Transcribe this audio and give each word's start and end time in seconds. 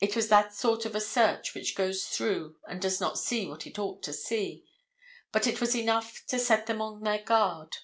It 0.00 0.16
was 0.16 0.28
that 0.28 0.54
sort 0.54 0.86
of 0.86 0.94
a 0.94 1.02
search 1.02 1.52
which 1.54 1.74
goes 1.76 2.06
through 2.06 2.56
and 2.66 2.80
does 2.80 2.98
not 2.98 3.18
see 3.18 3.44
what 3.46 3.66
it 3.66 3.78
ought 3.78 4.02
to 4.04 4.12
see. 4.14 4.64
But 5.32 5.46
it 5.46 5.60
was 5.60 5.76
enough 5.76 6.24
to 6.28 6.38
set 6.38 6.64
them 6.64 6.80
on 6.80 7.02
their 7.02 7.22
guard. 7.22 7.76